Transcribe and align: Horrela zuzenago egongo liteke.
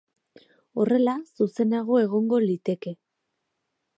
Horrela 0.83 1.13
zuzenago 1.41 2.01
egongo 2.05 2.41
liteke. 2.47 2.97